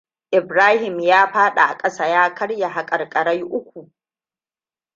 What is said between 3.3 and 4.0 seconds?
uku.